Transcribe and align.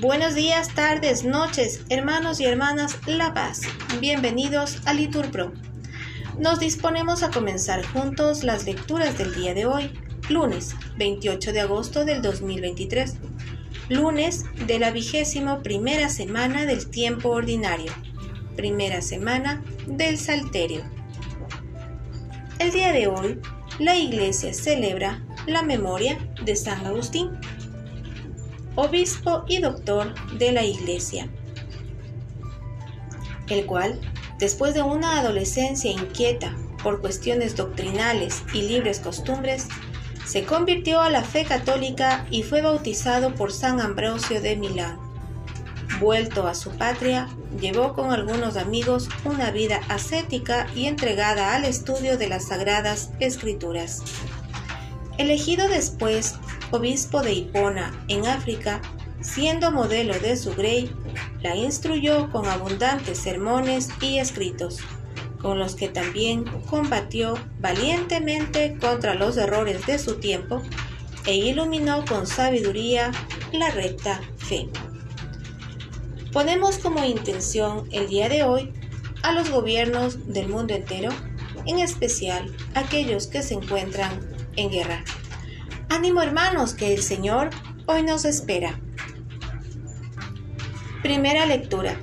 Buenos 0.00 0.34
días, 0.34 0.74
tardes, 0.74 1.24
noches, 1.24 1.80
hermanos 1.88 2.40
y 2.40 2.44
hermanas 2.44 2.98
La 3.06 3.34
Paz. 3.34 3.62
Bienvenidos 4.00 4.78
a 4.84 4.92
Liturpro. 4.92 5.52
Nos 6.38 6.60
disponemos 6.60 7.22
a 7.22 7.30
comenzar 7.30 7.84
juntos 7.84 8.44
las 8.44 8.64
lecturas 8.64 9.18
del 9.18 9.34
día 9.34 9.54
de 9.54 9.66
hoy, 9.66 9.90
lunes 10.28 10.76
28 10.98 11.52
de 11.52 11.60
agosto 11.60 12.04
del 12.04 12.22
2023, 12.22 13.16
lunes 13.88 14.44
de 14.66 14.78
la 14.78 14.90
vigésimo 14.90 15.62
primera 15.62 16.08
semana 16.10 16.64
del 16.64 16.90
tiempo 16.90 17.30
ordinario, 17.30 17.90
primera 18.56 19.02
semana 19.02 19.64
del 19.86 20.18
Salterio. 20.18 20.84
El 22.58 22.72
día 22.72 22.92
de 22.92 23.08
hoy, 23.08 23.40
la 23.78 23.96
Iglesia 23.96 24.52
celebra 24.52 25.24
la 25.48 25.62
memoria 25.62 26.18
de 26.44 26.56
San 26.56 26.86
Agustín 26.86 27.30
obispo 28.80 29.44
y 29.48 29.58
doctor 29.58 30.14
de 30.38 30.52
la 30.52 30.62
Iglesia, 30.62 31.28
el 33.48 33.66
cual, 33.66 34.00
después 34.38 34.72
de 34.72 34.82
una 34.82 35.18
adolescencia 35.18 35.90
inquieta 35.90 36.54
por 36.84 37.00
cuestiones 37.00 37.56
doctrinales 37.56 38.44
y 38.54 38.62
libres 38.62 39.00
costumbres, 39.00 39.66
se 40.24 40.44
convirtió 40.44 41.00
a 41.00 41.10
la 41.10 41.24
fe 41.24 41.44
católica 41.44 42.24
y 42.30 42.44
fue 42.44 42.62
bautizado 42.62 43.34
por 43.34 43.50
San 43.50 43.80
Ambrosio 43.80 44.40
de 44.40 44.54
Milán. 44.54 45.00
Vuelto 45.98 46.46
a 46.46 46.54
su 46.54 46.70
patria, 46.70 47.28
llevó 47.60 47.94
con 47.94 48.12
algunos 48.12 48.56
amigos 48.56 49.08
una 49.24 49.50
vida 49.50 49.80
ascética 49.88 50.68
y 50.76 50.86
entregada 50.86 51.56
al 51.56 51.64
estudio 51.64 52.16
de 52.16 52.28
las 52.28 52.46
sagradas 52.46 53.10
escrituras. 53.18 54.04
Elegido 55.18 55.66
después 55.66 56.36
obispo 56.70 57.22
de 57.22 57.32
Hipona, 57.32 58.04
en 58.06 58.24
África, 58.26 58.80
siendo 59.20 59.72
modelo 59.72 60.16
de 60.20 60.36
su 60.36 60.54
grey, 60.54 60.92
la 61.42 61.56
instruyó 61.56 62.30
con 62.30 62.46
abundantes 62.46 63.18
sermones 63.18 63.88
y 64.00 64.18
escritos, 64.18 64.78
con 65.42 65.58
los 65.58 65.74
que 65.74 65.88
también 65.88 66.44
combatió 66.70 67.34
valientemente 67.58 68.78
contra 68.80 69.14
los 69.14 69.36
errores 69.36 69.84
de 69.86 69.98
su 69.98 70.20
tiempo 70.20 70.62
e 71.26 71.34
iluminó 71.34 72.04
con 72.04 72.28
sabiduría 72.28 73.10
la 73.52 73.70
recta 73.70 74.20
fe. 74.36 74.68
Ponemos 76.32 76.78
como 76.78 77.04
intención 77.04 77.88
el 77.90 78.08
día 78.08 78.28
de 78.28 78.44
hoy 78.44 78.72
a 79.24 79.32
los 79.32 79.50
gobiernos 79.50 80.32
del 80.32 80.48
mundo 80.48 80.74
entero, 80.74 81.10
en 81.66 81.80
especial 81.80 82.54
aquellos 82.74 83.26
que 83.26 83.42
se 83.42 83.54
encuentran 83.54 84.37
en 84.58 84.70
guerra. 84.70 85.04
Ánimo 85.88 86.20
hermanos, 86.20 86.74
que 86.74 86.92
el 86.92 87.02
Señor 87.02 87.50
hoy 87.86 88.02
nos 88.02 88.24
espera. 88.24 88.78
Primera 91.02 91.46
lectura. 91.46 91.96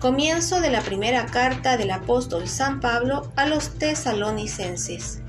Comienzo 0.00 0.60
de 0.60 0.70
la 0.70 0.80
primera 0.80 1.26
carta 1.26 1.76
del 1.76 1.90
apóstol 1.90 2.48
San 2.48 2.80
Pablo 2.80 3.32
a 3.36 3.46
los 3.46 3.78
tesalonicenses. 3.78 5.22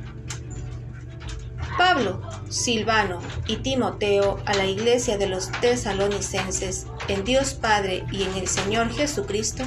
Pablo, 1.77 2.21
Silvano 2.49 3.21
y 3.47 3.57
Timoteo 3.57 4.41
a 4.45 4.53
la 4.53 4.65
iglesia 4.65 5.17
de 5.17 5.27
los 5.27 5.51
tesalonicenses, 5.61 6.87
en 7.07 7.23
Dios 7.23 7.53
Padre 7.53 8.05
y 8.11 8.23
en 8.23 8.35
el 8.35 8.47
Señor 8.47 8.91
Jesucristo, 8.91 9.63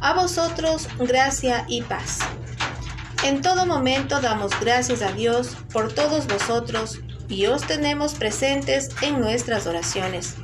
a 0.00 0.14
vosotros 0.14 0.88
gracia 0.98 1.64
y 1.68 1.82
paz. 1.82 2.20
En 3.24 3.40
todo 3.40 3.64
momento 3.64 4.20
damos 4.20 4.52
gracias 4.60 5.00
a 5.00 5.10
Dios 5.12 5.56
por 5.72 5.90
todos 5.94 6.26
vosotros 6.26 7.00
y 7.26 7.46
os 7.46 7.66
tenemos 7.66 8.12
presentes 8.12 8.90
en 9.00 9.18
nuestras 9.18 9.66
oraciones, 9.66 10.34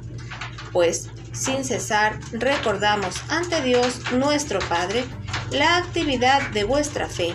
pues 0.73 1.11
sin 1.33 1.63
cesar 1.67 2.19
recordamos 2.33 3.17
ante 3.29 3.61
Dios 3.61 4.01
nuestro 4.13 4.61
Padre 4.61 5.05
la 5.51 5.77
actividad 5.77 6.49
de 6.53 6.65
vuestra 6.65 7.07
fe, 7.07 7.35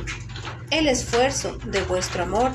el 0.72 0.88
esfuerzo 0.88 1.60
de 1.66 1.84
vuestro 1.84 2.24
amor 2.24 2.52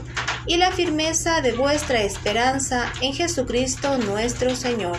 y 0.47 0.57
la 0.57 0.73
firmeza 0.73 1.43
de 1.43 1.53
vuestra 1.53 2.03
esperanza 2.03 2.93
en 3.01 3.13
Jesucristo 3.13 3.99
nuestro 3.99 4.57
Señor. 4.57 4.99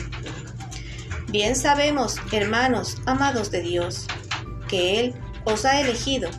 Bien 1.27 1.57
sabemos, 1.57 2.15
hermanos 2.31 3.01
amados 3.05 3.51
de 3.51 3.61
Dios, 3.61 4.07
que 4.69 5.01
Él 5.01 5.15
os 5.43 5.65
ha 5.65 5.81
elegido 5.81 6.29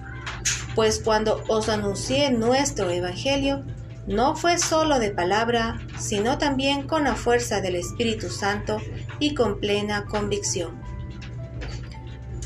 pues 0.74 1.00
cuando 1.00 1.42
os 1.48 1.68
anuncié 1.68 2.30
nuestro 2.30 2.90
Evangelio, 2.90 3.64
no 4.06 4.34
fue 4.34 4.58
solo 4.58 4.98
de 4.98 5.10
palabra, 5.10 5.80
sino 5.98 6.38
también 6.38 6.86
con 6.86 7.04
la 7.04 7.14
fuerza 7.14 7.60
del 7.60 7.76
Espíritu 7.76 8.30
Santo 8.30 8.78
y 9.18 9.34
con 9.34 9.60
plena 9.60 10.06
convicción. 10.06 10.80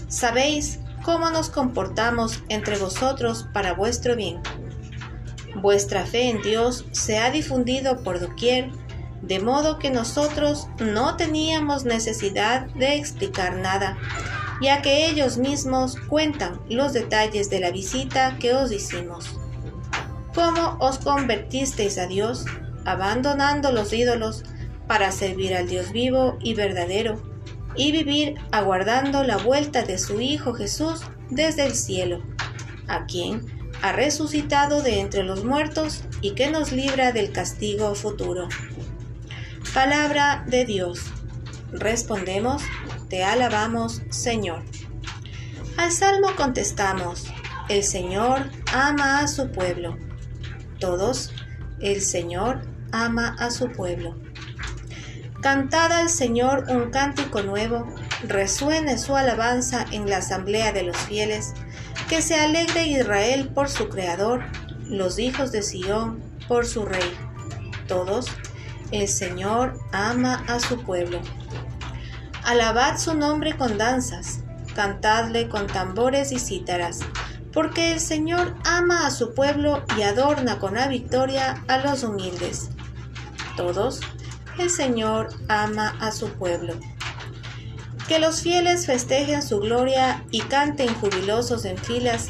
Sabéis 0.09 0.81
cómo 1.03 1.31
nos 1.31 1.49
comportamos 1.49 2.43
entre 2.49 2.79
vosotros 2.79 3.47
para 3.53 3.73
vuestro 3.73 4.17
bien. 4.17 4.41
Vuestra 5.55 6.05
fe 6.05 6.29
en 6.29 6.43
Dios 6.43 6.85
se 6.93 7.19
ha 7.19 7.31
difundido 7.31 8.03
por 8.03 8.21
doquier, 8.21 8.71
de 9.23 9.41
modo 9.41 9.79
que 9.79 9.91
nosotros 9.91 10.69
no 10.79 11.17
teníamos 11.17 11.85
necesidad 11.85 12.67
de 12.75 12.97
explicar 12.97 13.57
nada 13.57 13.97
ya 14.61 14.83
que 14.83 15.09
ellos 15.09 15.39
mismos 15.39 15.97
cuentan 16.09 16.61
los 16.69 16.93
detalles 16.93 17.51
de 17.51 17.61
la 17.61 17.71
visita 17.71 18.37
que 18.39 18.55
os 18.55 18.73
hicimos. 18.73 19.39
¿Cómo 20.35 20.77
os 20.81 20.99
convertisteis 20.99 21.99
a 21.99 22.07
Dios, 22.07 22.45
abandonando 22.85 23.73
los 23.73 23.93
ídolos 23.93 24.45
para 24.87 25.11
servir 25.13 25.55
al 25.55 25.69
Dios 25.69 25.93
vivo 25.93 26.39
y 26.41 26.55
verdadero, 26.55 27.23
y 27.75 27.93
vivir 27.93 28.37
aguardando 28.53 29.23
la 29.23 29.37
vuelta 29.37 29.83
de 29.83 29.99
su 29.99 30.21
Hijo 30.21 30.55
Jesús 30.55 31.03
desde 31.31 31.67
el 31.67 31.75
cielo, 31.75 32.23
a 32.89 33.07
quien 33.07 33.45
ha 33.83 33.93
resucitado 33.93 34.83
de 34.83 35.01
entre 35.01 35.23
los 35.23 35.45
muertos 35.45 36.05
y 36.23 36.33
que 36.33 36.51
nos 36.51 36.73
libra 36.73 37.13
del 37.13 37.33
castigo 37.33 37.95
futuro? 37.95 38.49
Palabra 39.75 40.45
de 40.47 40.65
Dios. 40.65 41.01
Respondemos, 41.73 42.63
te 43.09 43.25
alabamos, 43.25 44.03
Señor. 44.11 44.63
Al 45.77 45.93
salmo 45.93 46.29
contestamos, 46.37 47.27
el 47.69 47.85
Señor 47.85 48.51
ama 48.73 49.21
a 49.21 49.29
su 49.29 49.51
pueblo. 49.51 49.97
Todos, 50.81 51.33
el 51.81 52.01
Señor 52.01 52.63
ama 52.93 53.37
a 53.39 53.51
su 53.51 53.71
pueblo. 53.71 54.17
Cantad 55.41 55.93
al 55.93 56.09
Señor 56.09 56.65
un 56.69 56.91
cántico 56.91 57.43
nuevo, 57.43 57.87
resuene 58.27 58.99
su 58.99 59.15
alabanza 59.15 59.85
en 59.93 60.09
la 60.09 60.19
asamblea 60.19 60.73
de 60.73 60.83
los 60.83 60.97
fieles, 60.97 61.55
que 62.09 62.23
se 62.23 62.35
alegre 62.35 62.87
Israel 62.87 63.49
por 63.55 63.69
su 63.69 63.89
Creador, 63.89 64.45
los 64.89 65.19
hijos 65.19 65.53
de 65.53 65.63
Sión 65.63 66.23
por 66.49 66.67
su 66.67 66.85
Rey. 66.85 67.15
Todos, 67.87 68.27
el 68.91 69.09
Señor 69.09 69.79
ama 69.93 70.45
a 70.49 70.59
su 70.59 70.83
pueblo. 70.83 71.21
Alabad 72.47 72.97
su 72.97 73.13
nombre 73.15 73.57
con 73.57 73.77
danzas, 73.77 74.39
cantadle 74.77 75.49
con 75.49 75.67
tambores 75.67 76.31
y 76.31 76.39
cítaras, 76.39 77.01
porque 77.53 77.93
el 77.93 77.99
Señor 77.99 78.55
ama 78.65 79.05
a 79.05 79.11
su 79.11 79.35
pueblo 79.35 79.83
y 79.99 80.03
adorna 80.03 80.61
con 80.61 80.75
la 80.75 80.87
victoria 80.87 81.65
a 81.67 81.79
los 81.79 82.05
humildes. 82.05 82.71
Todos, 83.57 83.99
el 84.61 84.71
Señor 84.71 85.31
ama 85.49 85.97
a 85.99 86.13
su 86.13 86.29
pueblo. 86.35 86.75
Que 88.07 88.21
los 88.21 88.43
fieles 88.43 88.87
festejen 88.87 89.43
su 89.43 89.59
gloria 89.59 90.25
y 90.31 90.43
canten 90.43 90.95
jubilosos 90.95 91.65
en 91.65 91.77
filas, 91.77 92.29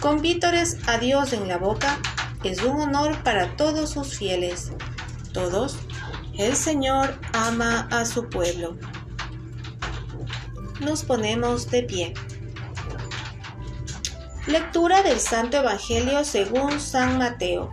con 0.00 0.22
vítores 0.22 0.78
a 0.86 0.96
Dios 0.96 1.34
en 1.34 1.46
la 1.46 1.58
boca, 1.58 1.98
es 2.42 2.62
un 2.62 2.80
honor 2.80 3.22
para 3.22 3.54
todos 3.58 3.90
sus 3.90 4.16
fieles. 4.16 4.72
Todos, 5.34 5.76
el 6.38 6.56
Señor 6.56 7.20
ama 7.34 7.86
a 7.90 8.06
su 8.06 8.30
pueblo 8.30 8.74
nos 10.80 11.04
ponemos 11.04 11.70
de 11.70 11.82
pie. 11.82 12.14
Lectura 14.46 15.02
del 15.02 15.18
Santo 15.18 15.58
Evangelio 15.58 16.24
según 16.24 16.80
San 16.80 17.18
Mateo. 17.18 17.72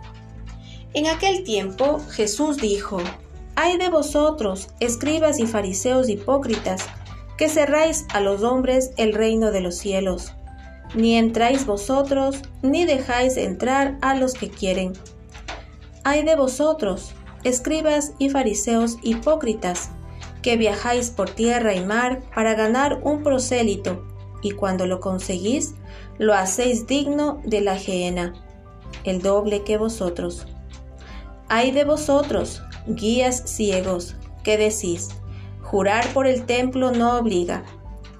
En 0.93 1.07
aquel 1.07 1.43
tiempo 1.43 2.01
Jesús 2.11 2.57
dijo, 2.57 2.99
Ay 3.55 3.77
de 3.77 3.89
vosotros, 3.89 4.69
escribas 4.79 5.39
y 5.39 5.47
fariseos 5.47 6.09
hipócritas, 6.09 6.85
que 7.37 7.49
cerráis 7.49 8.05
a 8.13 8.19
los 8.19 8.43
hombres 8.43 8.91
el 8.97 9.13
reino 9.13 9.51
de 9.51 9.61
los 9.61 9.75
cielos. 9.75 10.33
Ni 10.93 11.15
entráis 11.15 11.65
vosotros, 11.65 12.41
ni 12.61 12.85
dejáis 12.85 13.37
entrar 13.37 13.97
a 14.01 14.15
los 14.15 14.33
que 14.33 14.49
quieren. 14.49 14.93
Ay 16.03 16.23
de 16.23 16.35
vosotros, 16.35 17.13
escribas 17.43 18.13
y 18.19 18.29
fariseos 18.29 18.97
hipócritas, 19.01 19.91
que 20.45 20.57
viajáis 20.57 21.09
por 21.09 21.31
tierra 21.31 21.73
y 21.73 21.83
mar 21.83 22.21
para 22.35 22.53
ganar 22.53 22.99
un 23.01 23.23
prosélito, 23.23 24.05
y 24.43 24.51
cuando 24.51 24.85
lo 24.85 24.99
conseguís, 24.99 25.73
lo 26.19 26.35
hacéis 26.35 26.85
digno 26.85 27.41
de 27.45 27.61
la 27.61 27.79
gehenna, 27.79 28.35
el 29.05 29.23
doble 29.23 29.63
que 29.63 29.79
vosotros. 29.79 30.45
Ay 31.47 31.71
de 31.71 31.83
vosotros, 31.83 32.61
guías 32.85 33.41
ciegos, 33.47 34.17
que 34.43 34.59
decís, 34.59 35.09
jurar 35.63 36.07
por 36.09 36.27
el 36.27 36.45
templo 36.45 36.91
no 36.91 37.17
obliga, 37.17 37.63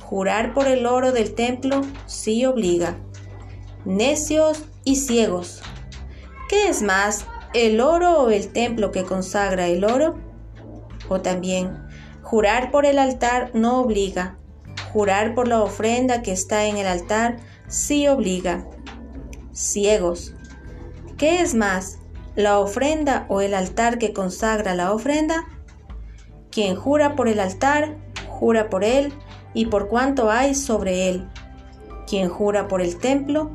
jurar 0.02 0.56
por 0.56 0.66
el 0.66 0.88
oro 0.88 1.12
del 1.12 1.36
templo 1.36 1.82
sí 2.08 2.44
obliga. 2.44 2.98
Necios 3.86 4.64
y 4.84 4.96
ciegos, 4.96 5.62
¿qué 6.50 6.70
es 6.70 6.82
más, 6.82 7.28
el 7.54 7.80
oro 7.80 8.24
o 8.24 8.30
el 8.32 8.52
templo 8.52 8.92
que 8.92 9.04
consagra 9.04 9.68
el 9.68 9.84
oro? 9.86 10.16
O 11.08 11.22
también, 11.22 11.85
jurar 12.26 12.72
por 12.72 12.88
el 12.88 12.98
altar 12.98 13.52
no 13.54 13.80
obliga, 13.80 14.36
jurar 14.92 15.36
por 15.36 15.48
la 15.48 15.62
ofrenda 15.62 16.24
que 16.24 16.32
está 16.32 16.66
en 16.66 16.78
el 16.78 16.88
altar 16.88 17.38
sí 17.68 18.08
obliga. 18.08 18.68
Ciegos, 19.54 20.34
¿qué 21.18 21.42
es 21.42 21.54
más, 21.54 22.00
la 22.36 22.60
ofrenda 22.60 23.28
o 23.30 23.42
el 23.42 23.54
altar 23.54 24.00
que 24.00 24.12
consagra 24.12 24.74
la 24.74 24.92
ofrenda? 24.92 25.46
Quien 26.50 26.76
jura 26.76 27.16
por 27.16 27.28
el 27.28 27.40
altar, 27.40 27.96
jura 28.28 28.72
por 28.72 28.84
él 28.84 29.14
y 29.54 29.68
por 29.68 29.88
cuanto 29.88 30.32
hay 30.32 30.56
sobre 30.56 31.10
él. 31.10 31.30
Quien 32.08 32.28
jura 32.28 32.68
por 32.68 32.82
el 32.82 32.98
templo, 32.98 33.52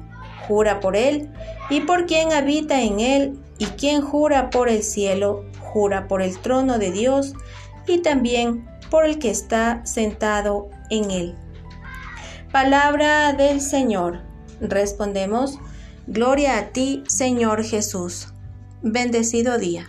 jura 0.46 0.78
por 0.78 0.94
él 0.94 1.28
y 1.70 1.80
por 1.80 2.06
quien 2.06 2.32
habita 2.32 2.80
en 2.80 3.00
él. 3.00 3.38
Y 3.58 3.66
quien 3.66 4.00
jura 4.00 4.48
por 4.48 4.68
el 4.68 4.84
cielo, 4.84 5.44
jura 5.60 6.06
por 6.08 6.22
el 6.22 6.38
trono 6.38 6.78
de 6.78 6.92
Dios 6.92 7.34
y 7.90 7.98
también 8.02 8.68
por 8.90 9.04
el 9.04 9.18
que 9.18 9.30
está 9.30 9.84
sentado 9.84 10.70
en 10.90 11.10
él. 11.10 11.34
Palabra 12.52 13.32
del 13.32 13.60
Señor. 13.60 14.20
Respondemos, 14.60 15.58
Gloria 16.06 16.58
a 16.58 16.68
ti, 16.70 17.04
Señor 17.06 17.62
Jesús. 17.62 18.28
Bendecido 18.82 19.58
día. 19.58 19.86